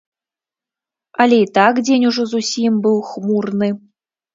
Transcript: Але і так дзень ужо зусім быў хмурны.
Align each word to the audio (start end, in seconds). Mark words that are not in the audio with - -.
Але 1.27 1.37
і 1.43 1.47
так 1.59 1.73
дзень 1.89 2.09
ужо 2.13 2.29
зусім 2.35 2.73
быў 2.87 2.97
хмурны. 3.15 3.69